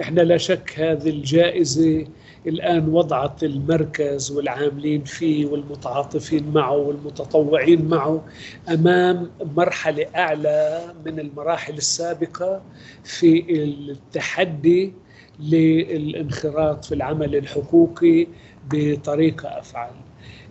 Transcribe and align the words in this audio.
إحنا 0.00 0.20
لا 0.20 0.36
شك 0.36 0.72
هذه 0.80 1.08
الجائزة 1.10 2.06
الآن 2.46 2.88
وضعت 2.88 3.44
المركز 3.44 4.30
والعاملين 4.32 5.04
فيه 5.04 5.46
والمتعاطفين 5.46 6.52
معه 6.52 6.76
والمتطوعين 6.76 7.88
معه 7.88 8.24
أمام 8.68 9.30
مرحلة 9.56 10.06
أعلى 10.16 10.94
من 11.06 11.20
المراحل 11.20 11.74
السابقة 11.74 12.62
في 13.04 13.62
التحدي 13.64 14.92
للانخراط 15.40 16.84
في 16.84 16.94
العمل 16.94 17.36
الحقوقي 17.36 18.26
بطريقة 18.70 19.48
أفعال 19.48 19.94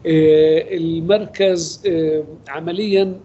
المركز 0.05 1.83
عمليا 2.47 3.19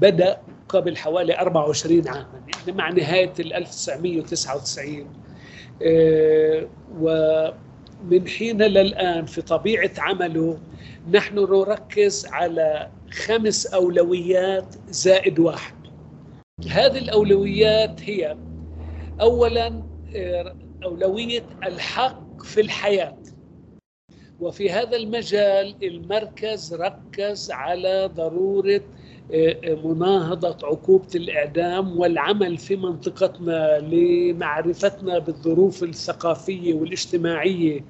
بدأ 0.00 0.38
قبل 0.68 0.96
حوالي 0.96 1.38
24 1.38 2.08
عاما 2.08 2.42
يعني 2.66 2.78
مع 2.78 2.90
نهاية 2.90 3.32
1999 3.38 5.06
ومن 7.00 8.28
حين 8.28 8.62
للآن 8.62 9.26
في 9.26 9.42
طبيعة 9.42 9.90
عمله 9.98 10.58
نحن 11.12 11.38
نركز 11.38 12.26
على 12.26 12.90
خمس 13.10 13.66
أولويات 13.66 14.74
زائد 14.88 15.38
واحد. 15.38 15.74
هذه 16.70 16.98
الأولويات 16.98 18.02
هي 18.02 18.36
أولا 19.20 19.82
أولوية 20.84 21.46
الحق 21.66 22.42
في 22.42 22.60
الحياة. 22.60 23.18
وفي 24.40 24.70
هذا 24.70 24.96
المجال 24.96 25.74
المركز 25.82 26.74
ركز 26.74 27.50
على 27.50 28.10
ضرورة 28.14 28.80
مناهضة 29.84 30.66
عقوبة 30.66 31.06
الإعدام 31.14 31.98
والعمل 31.98 32.56
في 32.58 32.76
منطقتنا 32.76 33.78
لمعرفتنا 33.78 35.18
بالظروف 35.18 35.82
الثقافية 35.82 36.74
والاجتماعية 36.74 37.84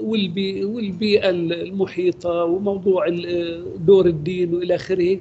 والبيئة 0.00 1.30
المحيطة 1.30 2.44
وموضوع 2.44 3.08
دور 3.78 4.06
الدين 4.06 4.54
وإلى 4.54 4.74
آخره. 4.74 5.20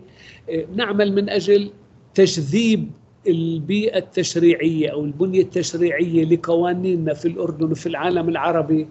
نعمل 0.76 1.16
من 1.16 1.30
أجل 1.30 1.70
تجذيب 2.16 2.92
البيئة 3.28 3.98
التشريعية 3.98 4.90
أو 4.90 5.06
البنية 5.06 5.42
التشريعية 5.42 6.26
لقوانيننا 6.26 7.14
في 7.14 7.28
الأردن 7.28 7.72
وفي 7.72 7.86
العالم 7.86 8.30
العربي 8.30 8.88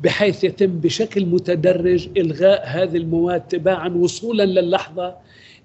بحيث 0.00 0.44
يتم 0.44 0.66
بشكل 0.80 1.26
متدرج 1.26 2.08
إلغاء 2.16 2.62
هذه 2.66 2.96
المواد 2.96 3.40
تباعا 3.40 3.88
وصولا 3.88 4.42
للحظة 4.42 5.16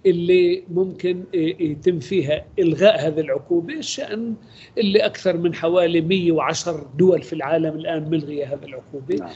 اللي 0.05 0.63
ممكن 0.71 1.23
يتم 1.33 1.99
فيها 1.99 2.45
إلغاء 2.59 3.07
هذه 3.07 3.19
العقوبة 3.19 3.73
الشأن 3.73 4.35
اللي 4.77 4.99
أكثر 4.99 5.38
من 5.38 5.55
حوالي 5.55 6.01
110 6.01 6.91
دول 6.97 7.21
في 7.21 7.33
العالم 7.33 7.75
الآن 7.75 8.09
ملغية 8.09 8.45
هذه 8.45 8.63
العقوبة 8.63 9.16
نعم. 9.16 9.29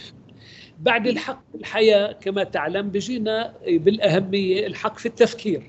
بعد 0.80 1.08
الحق 1.08 1.42
في 1.52 1.58
الحياة 1.58 2.12
كما 2.12 2.44
تعلم 2.44 2.90
بجينا 2.90 3.54
بالأهمية 3.68 4.68
الحق 4.68 4.98
في 4.98 5.06
التفكير 5.06 5.64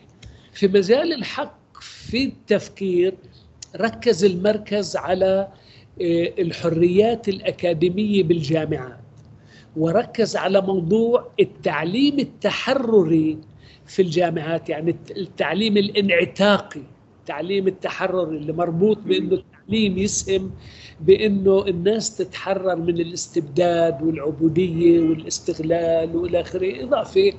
في 0.52 0.68
مجال 0.68 1.12
الحق 1.12 1.57
في 1.80 2.24
التفكير 2.24 3.14
ركز 3.76 4.24
المركز 4.24 4.96
على 4.96 5.48
الحريات 6.38 7.28
الأكاديمية 7.28 8.22
بالجامعات 8.22 8.98
وركز 9.76 10.36
على 10.36 10.60
موضوع 10.60 11.30
التعليم 11.40 12.18
التحرري 12.18 13.38
في 13.86 14.02
الجامعات 14.02 14.68
يعني 14.68 14.96
التعليم 15.10 15.76
الانعتاقي 15.76 16.80
التعليم 17.20 17.68
التحرري 17.68 18.36
اللي 18.36 18.52
مربوط 18.52 18.98
بإنه 18.98 19.42
التعليم 19.68 19.98
يسهم 19.98 20.50
بإنه 21.00 21.66
الناس 21.66 22.16
تتحرر 22.16 22.76
من 22.76 23.00
الاستبداد 23.00 24.02
والعبودية 24.02 25.00
والاستغلال 25.00 26.16
وإلى 26.16 26.40
آخره 26.40 26.84
إضافة 26.84 27.32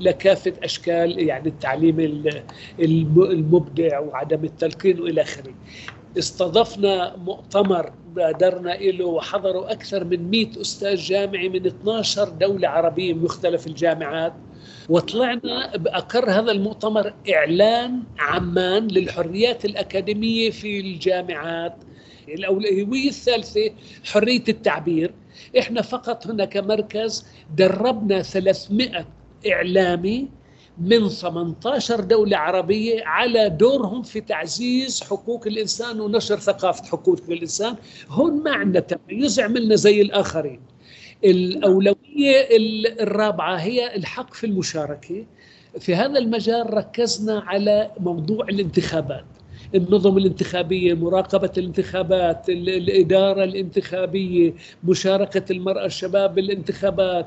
لكافة 0.00 0.52
أشكال 0.62 1.18
يعني 1.18 1.48
التعليم 1.48 2.00
المبدع 2.80 3.98
وعدم 4.00 4.44
التلقين 4.44 5.00
وإلى 5.00 5.22
آخره. 5.22 5.54
استضفنا 6.18 7.16
مؤتمر 7.16 7.92
بادرنا 8.16 8.74
له 8.74 9.04
وحضروا 9.04 9.72
أكثر 9.72 10.04
من 10.04 10.30
100 10.30 10.60
أستاذ 10.60 10.96
جامعي 10.96 11.48
من 11.48 11.66
12 11.66 12.28
دولة 12.28 12.68
عربية 12.68 13.14
من 13.14 13.22
مختلف 13.22 13.66
الجامعات. 13.66 14.32
وطلعنا 14.88 15.76
بأقر 15.76 16.30
هذا 16.30 16.52
المؤتمر 16.52 17.14
إعلان 17.34 18.02
عمان 18.18 18.88
للحريات 18.88 19.64
الأكاديمية 19.64 20.50
في 20.50 20.80
الجامعات. 20.80 21.74
الأولوية 22.28 23.08
الثالثة 23.08 23.70
حرية 24.04 24.44
التعبير. 24.48 25.14
إحنا 25.58 25.82
فقط 25.82 26.26
هنا 26.26 26.44
كمركز 26.44 27.26
دربنا 27.56 28.22
300 28.22 29.06
إعلامي 29.52 30.28
من 30.78 31.08
18 31.08 32.00
دولة 32.00 32.36
عربية 32.36 33.04
على 33.04 33.48
دورهم 33.48 34.02
في 34.02 34.20
تعزيز 34.20 35.02
حقوق 35.02 35.46
الإنسان 35.46 36.00
ونشر 36.00 36.38
ثقافة 36.38 36.84
حقوق 36.84 37.20
الإنسان 37.28 37.76
هون 38.08 38.42
ما 38.42 38.50
عندنا 38.50 38.80
تميز 38.80 39.40
عملنا 39.40 39.74
زي 39.74 40.00
الآخرين. 40.00 40.60
الأولوية 41.24 42.48
الرابعة 43.00 43.56
هي 43.56 43.96
الحق 43.96 44.34
في 44.34 44.46
المشاركة. 44.46 45.24
في 45.80 45.94
هذا 45.94 46.18
المجال 46.18 46.74
ركزنا 46.74 47.40
على 47.40 47.90
موضوع 48.00 48.48
الانتخابات. 48.48 49.24
النظم 49.74 50.18
الانتخابية 50.18 50.94
مراقبة 50.94 51.50
الانتخابات 51.58 52.48
الإدارة 52.48 53.44
الانتخابية 53.44 54.52
مشاركة 54.84 55.52
المرأة 55.52 55.86
الشباب 55.86 56.34
بالانتخابات 56.34 57.26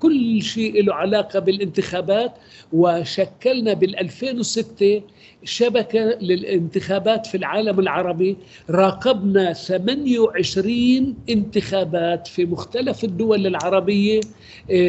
كل 0.00 0.42
شيء 0.42 0.84
له 0.84 0.94
علاقة 0.94 1.38
بالانتخابات. 1.38 2.32
وشكلنا 2.72 3.72
بال 3.74 3.98
2006 3.98 5.02
شبكة 5.44 6.00
للانتخابات 6.20 7.26
في 7.26 7.36
العالم 7.36 7.80
العربي 7.80 8.36
راقبنا 8.70 9.52
28 9.52 11.14
انتخابات 11.30 12.26
في 12.26 12.44
مختلف 12.44 13.04
الدول 13.04 13.46
العربية 13.46 14.20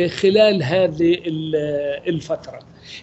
خلال 0.08 0.64
هذه 0.64 1.18
الفترة. 2.08 2.60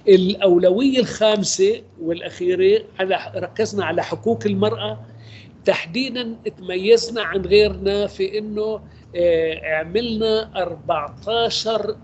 الأولوية 0.08 0.98
الخامسة 0.98 1.82
والأخيرة 2.00 2.84
على 2.98 3.32
ركزنا 3.36 3.84
على 3.84 4.02
حقوق 4.02 4.46
المرأة. 4.46 5.00
تحديدا 5.64 6.36
تميزنا 6.58 7.22
عن 7.22 7.40
غيرنا 7.46 8.06
في 8.06 8.38
إنه 8.38 8.80
عملنا 9.64 10.50
14 10.56 11.96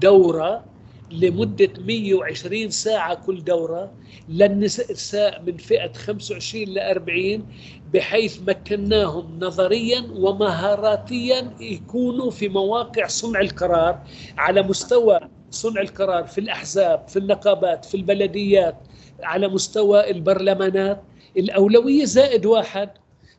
دورة 0.00 0.64
لمدة 1.10 1.70
120 1.78 2.70
ساعة 2.70 3.14
كل 3.26 3.44
دورة. 3.44 3.92
للنساء 4.28 5.42
من 5.46 5.56
فئة 5.56 5.92
25 5.92 6.64
ل 6.68 6.78
40 6.78 7.46
بحيث 7.94 8.40
مكناهم 8.46 9.38
نظريا 9.40 10.00
ومهاراتيا 10.12 11.50
يكونوا 11.60 12.30
في 12.30 12.48
مواقع 12.48 13.06
صنع 13.06 13.40
القرار 13.40 13.98
على 14.38 14.62
مستوى 14.62 15.20
صنع 15.50 15.80
القرار 15.80 16.24
في 16.24 16.38
الأحزاب 16.38 17.08
في 17.08 17.18
النقابات 17.18 17.84
في 17.84 17.96
البلديات 17.96 18.76
على 19.22 19.48
مستوى 19.48 20.10
البرلمانات. 20.10 21.02
الأولوية 21.36 22.04
زائد 22.04 22.46
واحد 22.46 22.90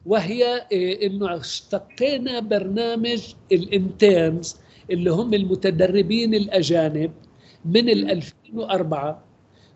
وهي 0.06 0.46
إنه 1.06 1.38
اشتقينا 1.38 2.40
برنامج 2.40 3.22
الانترنز 3.52 4.56
اللي 4.92 5.10
هم 5.12 5.34
المتدربين 5.34 6.34
الأجانب 6.34 7.12
من 7.66 7.90
ال 7.90 8.12
2004 8.12 9.24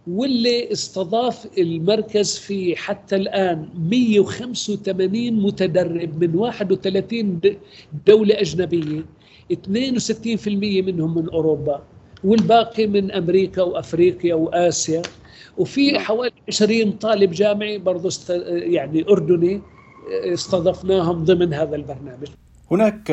واللي 0.08 0.72
استضاف 0.72 1.48
المركز 1.58 2.38
في 2.38 2.76
حتى 2.76 3.16
الآن 3.16 3.70
185 3.90 5.34
متدرب 5.34 6.24
من 6.24 6.36
31 6.36 7.40
دولة 8.08 8.42
أجنبية. 8.42 9.06
62% 9.54 10.48
منهم 10.82 11.16
من 11.18 11.30
أوروبا. 11.30 11.84
والباقي 12.24 12.88
من 12.88 13.12
أمريكا 13.12 13.62
وأفريقيا 13.62 14.36
وآسيا. 14.36 15.02
وفي 15.58 16.00
حوالي 16.00 16.32
20 16.48 16.92
طالب 16.92 17.32
جامعي 17.32 17.78
برضه 17.78 18.10
يعني 18.50 19.06
أردني 19.10 19.62
استضفناهم 20.34 21.24
ضمن 21.24 21.54
هذا 21.54 21.76
البرنامج. 21.76 22.28
هناك 22.72 23.12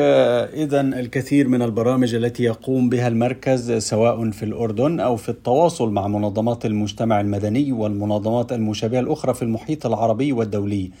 اذا 0.53 0.81
الكثير 0.81 1.47
من 1.47 1.61
البرامج 1.61 2.15
التي 2.15 2.43
يقوم 2.43 2.89
بها 2.89 3.07
المركز 3.07 3.71
سواء 3.71 4.29
في 4.29 4.43
الأردن 4.43 4.99
أو 4.99 5.15
في 5.15 5.29
التواصل 5.29 5.89
مع 5.91 6.07
منظمات 6.07 6.65
المجتمع 6.65 7.21
المدني 7.21 7.71
والمنظمات 7.71 8.51
المشابهة 8.51 8.99
الأخرى 8.99 9.33
في 9.33 9.41
المحيط 9.41 9.85
العربي 9.85 10.33
والدولي. 10.33 10.91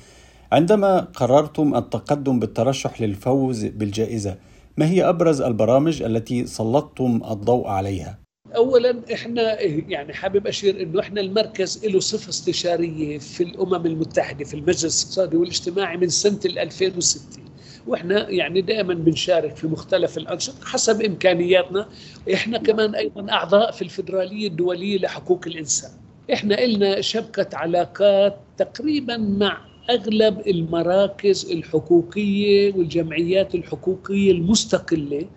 عندما 0.51 0.99
قررتم 0.99 1.75
التقدم 1.75 2.39
بالترشح 2.39 3.01
للفوز 3.01 3.65
بالجائزة، 3.65 4.35
ما 4.77 4.89
هي 4.89 5.09
أبرز 5.09 5.41
البرامج 5.41 6.01
التي 6.01 6.45
سلطتم 6.45 7.21
الضوء 7.31 7.67
عليها؟ 7.67 8.19
اولا 8.55 9.01
إحنا 9.13 9.61
يعني 9.61 10.13
حابب 10.13 10.47
أشير 10.47 10.81
إنه 10.81 10.99
إحنا 10.99 11.21
المركز 11.21 11.85
له 11.85 11.99
صفة 11.99 12.29
استشارية 12.29 13.17
في 13.17 13.43
الأمم 13.43 13.85
المتحدة 13.85 14.45
في 14.45 14.53
المجلس 14.53 15.03
الاقتصادي 15.03 15.37
والاجتماعي 15.37 15.97
من 15.97 16.09
سنة 16.09 16.39
2006 16.45 17.41
وإحنا 17.87 18.29
يعني 18.29 18.61
دائما 18.61 18.93
بنشارك 18.93 19.55
في 19.55 19.67
مختلف 19.67 20.17
الأنشطة 20.17 20.65
حسب 20.65 21.01
إمكانياتنا. 21.01 21.89
إحنا 22.33 22.57
كمان 22.57 22.95
أيضا 22.95 23.31
أعضاء 23.31 23.71
في 23.71 23.81
الفدرالية 23.81 24.47
الدولية 24.47 24.97
لحقوق 24.97 25.41
الإنسان. 25.47 25.91
إحنا 26.33 26.65
لنا 26.65 27.01
شبكة 27.01 27.57
علاقات 27.57 28.39
تقريبا 28.57 29.17
مع 29.17 29.57
أغلب 29.89 30.47
المراكز 30.47 31.51
الحقوقية 31.51 32.73
والجمعيات 32.73 33.55
الحقوقية 33.55 34.31
المستقلة 34.31 35.27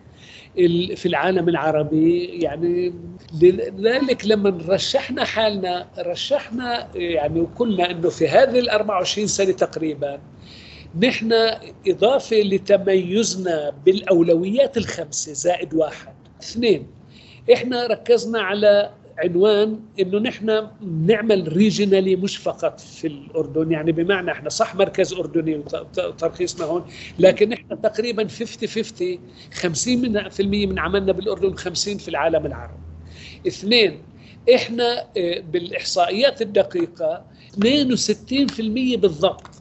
في 0.97 1.07
العالم 1.07 1.49
العربي 1.49 2.25
يعني 2.25 2.95
لذلك 3.43 4.27
لما 4.27 4.59
رشحنا 4.69 5.25
حالنا 5.25 5.87
رشحنا 5.99 6.89
يعني 6.95 7.41
وقلنا 7.41 7.91
إنه 7.91 8.09
في 8.09 8.29
هذه 8.29 8.59
ال 8.59 8.71
24 8.71 9.27
سنة 9.27 9.53
تقريبا 9.53 10.19
نحن 11.03 11.33
إضافة 11.89 12.37
لتميزنا 12.37 13.73
بالأولويات 13.87 14.77
الخمسة 14.77 15.33
زائد 15.33 15.75
واحد. 15.75 16.15
اثنين 16.43 16.87
إحنا 17.53 17.87
ركزنا 17.87 18.41
على 18.41 18.91
عنوان 19.19 19.81
إنه 20.01 20.19
نحن 20.19 20.67
نعمل 21.07 21.57
ريجنالي 21.57 22.17
مش 22.17 22.37
فقط 22.37 22.81
في 22.81 23.07
الأردن. 23.07 23.73
يعني 23.73 23.93
بمعنى 23.93 24.31
إحنا 24.31 24.49
صح 24.49 24.75
مركز 24.75 25.13
أردني 25.13 25.55
وترخيصنا 25.57 26.67
هون 26.67 26.85
لكن 27.19 27.53
إحنا 27.53 27.77
تقريبا 27.77 28.29
50 28.29 28.69
50 28.69 29.19
50 29.53 29.99
من 29.99 30.29
في 30.29 30.41
المية 30.43 30.67
من 30.67 30.79
عملنا 30.79 31.13
بالأردن 31.13 31.55
50 31.55 31.99
في 31.99 32.09
العالم 32.09 32.47
العربي. 32.47 32.79
اثنين 33.47 33.99
إحنا 34.55 35.07
آه، 35.17 35.41
بالإحصائيات 35.41 36.43
الدقيقة 36.43 37.25
62% 37.59 38.97
بالضبط 38.97 39.54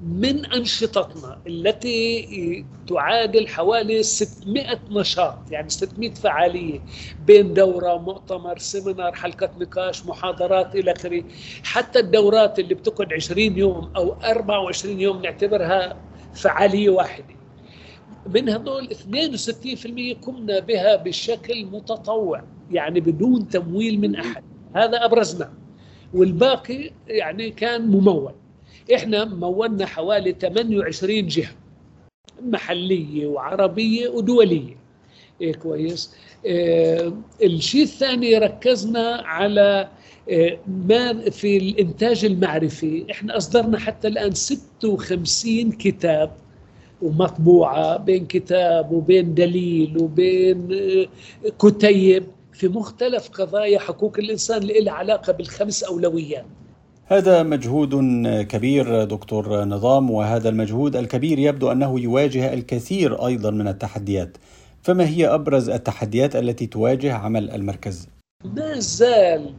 من 0.00 0.46
أنشطتنا 0.46 1.38
التي 1.46 2.64
تعادل 2.88 3.48
حوالي 3.48 4.02
600 4.02 4.78
نشاط 4.90 5.50
يعني 5.50 5.68
600 5.68 6.10
فعالية 6.10 6.80
بين 7.26 7.54
دورة 7.54 7.98
مؤتمر 7.98 8.58
سيمينار 8.58 9.12
حلقة 9.14 9.50
نقاش 9.60 10.06
محاضرات 10.06 10.74
إلى 10.74 10.92
آخره. 10.92 11.24
حتى 11.64 11.98
الدورات 11.98 12.58
اللي 12.58 12.74
بتقعد 12.74 13.12
20 13.12 13.58
يوم 13.58 13.92
أو 13.96 14.12
24 14.12 15.00
يوم 15.00 15.22
نعتبرها 15.22 15.96
فعالية 16.34 16.90
واحدة. 16.90 17.34
من 18.34 18.48
هذول 18.48 18.88
62% 18.90 20.14
قمنا 20.26 20.58
بها 20.60 20.96
بشكل 20.96 21.66
متطوع 21.66 22.42
يعني 22.70 23.00
بدون 23.00 23.48
تمويل 23.48 24.00
من 24.00 24.16
أحد. 24.16 24.44
هذا 24.74 25.04
أبرزنا 25.04 25.52
والباقي 26.14 26.90
يعني 27.08 27.50
كان 27.50 27.86
ممول. 27.86 28.39
إحنا 28.94 29.24
مولنا 29.24 29.86
حوالي 29.86 30.32
28 30.40 31.26
جهة 31.26 31.50
محلية 32.42 33.26
وعربية 33.26 34.08
ودولية. 34.08 34.76
إيه 35.40 35.52
كويس. 35.54 36.14
آه 36.46 37.12
الشيء 37.42 37.82
الثاني 37.82 38.38
ركزنا 38.38 39.22
على 39.24 39.88
آه 40.30 40.58
ما 40.66 41.30
في 41.30 41.56
الإنتاج 41.56 42.24
المعرفي. 42.24 43.06
إحنا 43.10 43.36
أصدرنا 43.36 43.78
حتى 43.78 44.08
الآن 44.08 44.34
56 44.34 45.72
كتاب 45.72 46.30
ومطبوعة 47.02 47.96
بين 47.96 48.26
كتاب 48.26 48.92
وبين 48.92 49.34
دليل 49.34 49.98
وبين 49.98 50.68
آه 50.72 51.08
كتيب 51.68 52.24
في 52.52 52.68
مختلف 52.68 53.28
قضايا 53.28 53.78
حقوق 53.78 54.18
الإنسان 54.18 54.62
اللي 54.62 54.80
لها 54.80 54.92
علاقة 54.92 55.32
بالخمس 55.32 55.82
أولويات. 55.84 56.44
هذا 57.12 57.42
مجهود 57.42 57.94
كبير 58.42 59.04
دكتور 59.04 59.64
نظام 59.64 60.10
وهذا 60.10 60.48
المجهود 60.48 60.96
الكبير 60.96 61.38
يبدو 61.38 61.72
أنه 61.72 62.00
يواجه 62.00 62.54
الكثير 62.54 63.26
أيضا 63.26 63.50
من 63.50 63.68
التحديات. 63.68 64.36
فما 64.82 65.08
هي 65.08 65.26
أبرز 65.26 65.70
التحديات 65.70 66.36
التي 66.36 66.66
تواجه 66.66 67.14
عمل 67.14 67.50
المركز؟ 67.50 68.08
ما 68.44 68.78
زال 68.78 69.54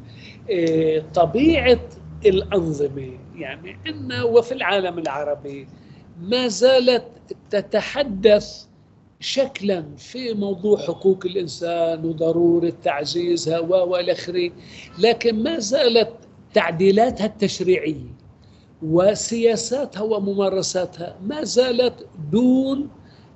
آه، 0.52 1.04
طبيعة 1.14 1.80
الأنظمة 2.26 3.12
يعني 3.36 3.78
عندنا 3.86 4.24
وفي 4.24 4.52
العالم 4.52 5.00
العربي 5.00 5.68
ما 6.22 6.48
زالت 6.48 7.06
تتحدث 7.50 8.66
شكلا 9.20 9.86
في 9.98 10.34
موضوع 10.34 10.78
حقوق 10.78 11.26
الإنسان 11.26 12.06
وضرورة 12.06 12.74
تعزيزها 12.84 13.60
والى 13.60 14.12
اخره 14.12 14.52
لكن 15.00 15.44
ما 15.44 15.60
زالت 15.60 16.12
تعديلاتها 16.54 17.26
التشريعية 17.26 18.16
وسياساتها 18.84 20.02
وممارساتها 20.02 21.18
ما 21.24 21.44
زالت 21.44 22.06
دون 22.32 22.90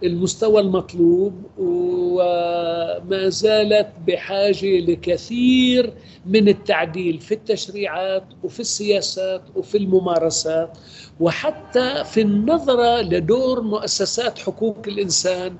المستوى 0.03 0.61
المطلوب 0.61 1.33
وما 1.57 3.29
زالت 3.29 3.87
بحاجة 4.07 4.79
لكثير 4.79 5.93
من 6.25 6.47
التعديل 6.47 7.19
في 7.19 7.33
التشريعات 7.33 8.23
وفي 8.43 8.59
السياسات 8.59 9.41
وفي 9.55 9.77
الممارسات. 9.77 10.77
وحتى 11.19 12.03
في 12.03 12.21
النظرة 12.21 13.01
لدور 13.01 13.61
مؤسسات 13.61 14.39
حقوق 14.39 14.77
الإنسان 14.87 15.55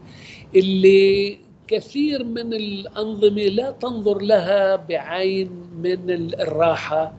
اللي 0.56 1.38
كثير 1.68 2.24
من 2.24 2.54
الأنظمة 2.54 3.42
لا 3.42 3.72
تنظر 3.72 4.22
لها 4.22 4.76
بعين 4.76 5.50
من 5.84 6.10
الراحة. 6.34 7.14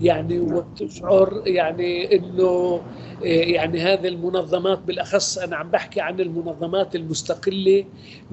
يعني 0.00 0.38
وتشعر 0.38 1.42
يعني 1.46 2.16
إنه 2.16 2.80
يعني 3.22 3.80
هذه 3.80 4.08
المنظمات 4.08 4.78
بالأخص 4.78 5.38
أنا 5.38 5.56
عم 5.56 5.70
بحكي 5.70 6.00
عن 6.00 6.20
المنظمات 6.20 6.96
المستقلة 6.96 7.84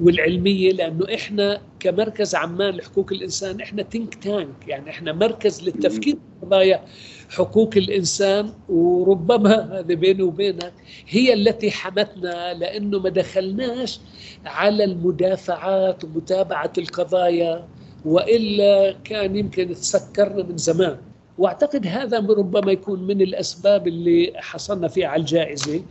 والعلمية 0.02 0.72
لأنه 0.72 1.06
إحنا 1.16 1.62
كمركز 1.80 2.36
عمان 2.36 2.74
لحقوق 2.76 3.14
الإنسان 3.14 3.62
إحنا 3.62 3.84
تينك 3.84 4.16
تانك 4.16 4.68
يعني 4.68 4.90
إحنا 4.90 5.14
مركز 5.14 5.64
للتفكير 5.64 6.14
في 6.16 6.46
قضايا 6.46 6.84
حقوق 7.30 7.70
الإنسان 7.78 8.54
وربما 8.70 9.80
هذا 9.80 9.96
بيني 9.96 10.24
وبينك 10.24 10.74
هي 11.08 11.34
التي 11.34 11.72
حمتنا 11.72 12.54
لأنه 12.54 13.00
ما 13.00 13.10
دخلناش 13.10 14.00
على 14.46 14.84
المدافعات 14.84 16.04
ومتابعة 16.04 16.74
القضايا 16.78 17.68
وإلا 18.06 18.92
كان 19.04 19.36
يمكن 19.36 19.74
تسكرنا 19.74 20.44
من 20.44 20.58
زمان. 20.58 21.13
واعتقد 21.38 21.88
هذا 21.88 22.20
ربما 22.20 22.72
يكون 22.72 23.04
من 23.04 23.22
الأسباب 23.22 23.88
اللي 23.88 24.34
حصلنا 24.36 24.88
فيها 24.88 25.08
على 25.08 25.20
الجائزة 25.20 25.84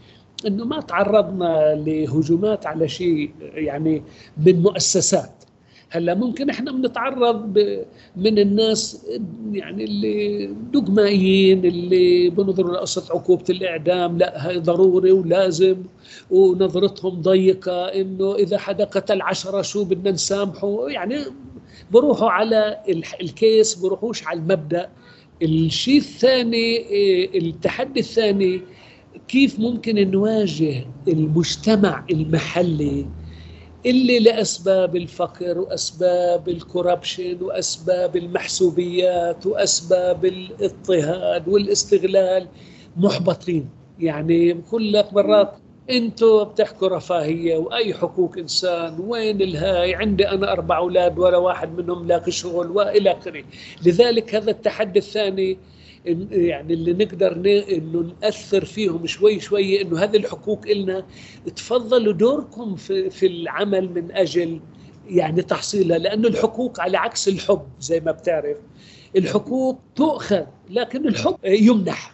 إنه 0.46 0.64
ما 0.64 0.80
تعرضنا 0.80 1.74
لهجومات 1.86 2.66
على 2.66 2.88
شيء 2.88 3.30
يعني 3.42 4.02
من 4.46 4.62
مؤسسات. 4.62 5.30
هلأ 5.90 6.14
ممكن 6.14 6.50
إحنا 6.50 6.72
بنتعرض 6.72 7.58
من 8.16 8.38
الناس 8.38 9.06
يعني 9.52 9.84
اللي 9.84 10.46
دقمائيين 10.46 11.64
اللي 11.64 12.30
بنظروا 12.30 12.74
لقصة 12.74 13.14
عقوبة 13.14 13.44
الإعدام 13.50 14.18
لأ 14.18 14.48
هي 14.50 14.58
ضروري 14.58 15.12
ولازم 15.12 15.76
ونظرتهم 16.30 17.20
ضيقة 17.22 17.84
إنه 17.84 18.34
إذا 18.34 18.58
حدا 18.58 18.84
قتل 18.84 19.22
عشرة 19.22 19.62
شو 19.62 19.84
بدنا 19.84 20.10
نسامحه؟ 20.10 20.88
يعني 20.88 21.16
بروحوا 21.90 22.30
على 22.30 22.78
الكيس 23.20 23.74
بروحوش 23.74 24.26
على 24.26 24.38
المبدأ. 24.38 24.88
الشيء 25.42 25.98
الثاني 25.98 26.78
آه، 26.78 27.38
التحدي 27.38 28.00
الثاني 28.00 28.60
كيف 29.28 29.60
ممكن 29.60 30.10
نواجه 30.10 30.84
المجتمع 31.08 32.04
المحلي 32.10 33.06
اللي 33.86 34.18
لأسباب 34.18 34.96
الفقر 34.96 35.58
وأسباب 35.58 36.48
الكوربشن 36.48 37.42
وأسباب 37.42 38.16
المحسوبيات 38.16 39.46
وأسباب 39.46 40.24
الاضطهاد 40.24 41.48
والاستغلال؟ 41.48 42.48
محبطين. 42.96 43.68
يعني 44.00 44.52
بقول 44.52 44.92
لك 44.92 45.12
مرات 45.14 45.54
أنتوا 45.92 46.44
بتحكوا 46.44 46.88
رفاهية 46.88 47.56
وأي 47.56 47.94
حقوق 47.94 48.38
إنسان 48.38 49.00
وين 49.00 49.42
الهاي؟ 49.42 49.94
عندي 49.94 50.28
أنا 50.28 50.52
أربع 50.52 50.76
أولاد 50.76 51.18
ولا 51.18 51.36
واحد 51.36 51.78
منهم 51.78 52.06
لاقي 52.06 52.30
شغل 52.32 52.70
وإلى 52.70 53.12
آخره. 53.12 53.44
لذلك 53.86 54.34
هذا 54.34 54.50
التحدي 54.50 54.98
الثاني 54.98 55.58
يعني 56.30 56.74
اللي 56.74 57.04
نقدر 57.04 57.32
إنه 57.72 58.14
نأثر 58.22 58.64
فيهم 58.64 59.06
شوي 59.06 59.40
شوي 59.40 59.82
إنه 59.82 59.98
هذه 59.98 60.16
الحقوق 60.16 60.60
إلنا 60.66 61.06
تفضلوا 61.56 62.12
دوركم 62.12 62.76
في, 62.76 63.10
في 63.10 63.26
العمل 63.26 63.88
من 63.94 64.12
أجل 64.12 64.60
يعني 65.08 65.42
تحصيلها 65.42 65.98
لأنه 65.98 66.28
الحقوق 66.28 66.80
على 66.80 66.98
عكس 66.98 67.28
الحب 67.28 67.62
زي 67.80 68.00
ما 68.00 68.12
بتعرف. 68.12 68.56
الحقوق 69.16 69.78
تؤخذ 69.96 70.42
لكن 70.70 71.08
الحب 71.08 71.36
يمنح. 71.44 72.11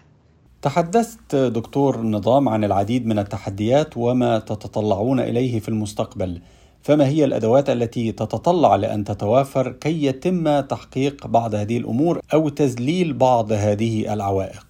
تحدثت 0.62 1.36
دكتور 1.36 2.02
نظام 2.02 2.48
عن 2.48 2.64
العديد 2.64 3.06
من 3.06 3.18
التحديات 3.18 3.96
وما 3.96 4.38
تتطلعون 4.38 5.20
إليه 5.20 5.60
في 5.60 5.68
المستقبل 5.68 6.40
فما 6.82 7.08
هي 7.08 7.24
الأدوات 7.24 7.70
التي 7.70 8.12
تتطلع 8.12 8.76
لأن 8.76 9.04
تتوافر 9.04 9.72
كي 9.72 10.04
يتم 10.04 10.60
تحقيق 10.60 11.26
بعض 11.26 11.54
هذه 11.54 11.78
الأمور 11.78 12.20
أو 12.34 12.48
تذليل 12.48 13.12
بعض 13.12 13.52
هذه 13.52 14.12
العوائق؟ 14.12 14.66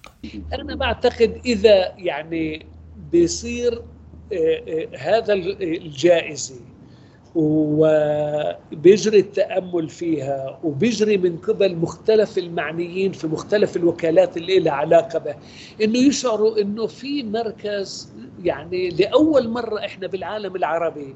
أنا 0.53 0.75
بعتقد 0.75 1.41
إذا 1.45 1.93
يعني 1.97 2.65
بيصير 3.11 3.81
هذا 4.99 5.33
الجائزة 5.33 6.55
وبيجري 7.35 9.19
التأمل 9.19 9.89
فيها 9.89 10.59
وبيجري 10.63 11.17
من 11.17 11.37
قبل 11.37 11.75
مختلف 11.75 12.37
المعنيين 12.37 13.11
في 13.11 13.27
مختلف 13.27 13.75
الوكالات 13.77 14.37
اللي 14.37 14.59
لها 14.59 14.73
علاقة 14.73 15.19
به. 15.19 15.35
إنه 15.83 15.97
يشعروا 15.99 16.61
إنه 16.61 16.87
في 16.87 17.23
مركز 17.23 18.13
يعني 18.43 18.89
لأول 18.89 19.49
مرة 19.49 19.79
إحنا 19.79 20.07
بالعالم 20.07 20.55
العربي 20.55 21.15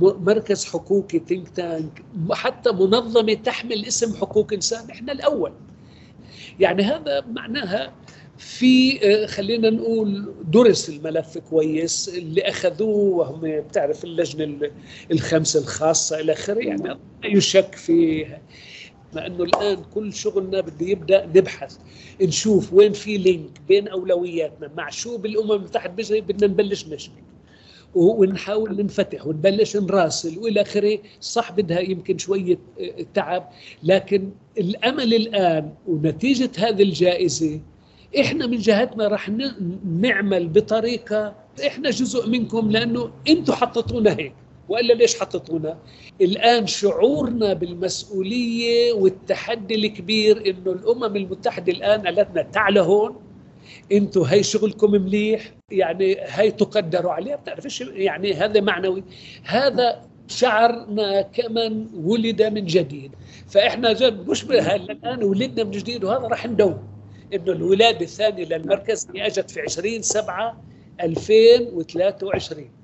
مركز 0.00 0.64
حقوقي 0.66 1.18
تينك 1.18 1.48
تانك 1.48 2.02
حتى 2.30 2.72
منظمة 2.72 3.34
تحمل 3.34 3.84
اسم 3.86 4.16
حقوق 4.16 4.52
إنسان 4.52 4.90
إحنا 4.90 5.12
الأول. 5.12 5.52
يعني 6.60 6.82
هذا 6.82 7.24
معناها 7.32 7.92
في 8.38 8.98
خلينا 9.26 9.70
نقول 9.70 10.34
درس 10.52 10.88
الملف 10.88 11.38
كويس 11.38 12.08
اللي 12.08 12.42
أخذوه 12.42 13.16
وهم 13.16 13.40
بتعرف 13.60 14.04
اللجنة 14.04 14.70
الخمسة 15.12 15.60
الخاصة 15.60 16.20
إلى 16.20 16.32
آخره 16.32 16.58
يعني 16.58 16.82
لا 16.82 16.98
يشك 17.24 17.74
في 17.74 18.26
مع 19.14 19.26
إنه 19.26 19.44
الآن 19.44 19.76
كل 19.94 20.12
شغلنا 20.12 20.60
بده 20.60 20.86
يبدأ 20.86 21.26
نبحث 21.26 21.76
نشوف 22.22 22.72
وين 22.72 22.92
في 22.92 23.18
لينك 23.18 23.60
بين 23.68 23.88
أولوياتنا. 23.88 24.70
مع 24.76 24.90
شو 24.90 25.18
بالامم 25.18 25.52
المتحده 25.52 26.20
بدنا 26.20 26.46
نبلش 26.46 26.86
نشبك. 26.86 27.22
ونحاول 27.94 28.76
ننفتح 28.76 29.26
ونبلش 29.26 29.76
نراسل 29.76 30.38
وإلى 30.38 30.60
آخره. 30.60 30.98
صح 31.20 31.52
بدها 31.52 31.80
يمكن 31.80 32.18
شوية 32.18 32.58
تعب 33.14 33.48
لكن 33.82 34.30
الأمل 34.58 35.14
الآن 35.14 35.72
ونتيجة 35.86 36.50
هذه 36.58 36.82
الجائزة 36.82 37.60
إحنا 38.20 38.46
من 38.46 38.58
جهتنا 38.58 39.08
رح 39.08 39.30
نعمل 40.00 40.48
بطريقة 40.48 41.34
إحنا 41.66 41.90
جزء 41.90 42.28
منكم 42.28 42.70
لأنه 42.70 43.10
أنتم 43.28 43.52
حطيتونا 43.52 44.10
هيك 44.18 44.34
وإلا 44.68 44.92
ليش 44.92 45.20
حطيتونا؟ 45.20 45.78
الآن 46.20 46.66
شعورنا 46.66 47.52
بالمسؤولية 47.52 48.92
والتحدي 48.92 49.74
الكبير 49.74 50.50
إنه 50.50 50.72
الأمم 50.72 51.16
المتحدة 51.16 51.72
الآن 51.72 52.06
قالت 52.06 52.30
لنا 52.30 52.42
تعالوا 52.42 52.84
هون 52.84 53.16
أنتم 53.92 54.22
هي 54.22 54.42
شغلكم 54.42 54.90
مليح 54.90 55.52
يعني 55.70 56.16
هي 56.20 56.50
تقدروا 56.50 57.12
عليه 57.12 57.34
بتعرفش 57.34 57.80
يعني 57.80 58.34
هذا 58.34 58.60
معنوي 58.60 59.04
هذا 59.44 60.02
شعرنا 60.28 61.22
كمن 61.22 61.86
ولد 61.94 62.42
من 62.42 62.64
جديد 62.64 63.12
فإحنا 63.48 63.92
جد 63.92 64.28
مش 64.30 64.44
الآن 64.44 65.22
ولدنا 65.22 65.64
من 65.64 65.70
جديد 65.70 66.04
وهذا 66.04 66.26
راح 66.26 66.46
ندوم 66.46 66.97
انه 67.34 67.52
الولادة 67.52 68.00
الثانية 68.00 68.44
للمركز 68.44 69.06
هي 69.14 69.26
إجت 69.26 69.50
في 69.50 69.60
20 69.60 70.02
7 70.02 70.64
2023 71.00 72.77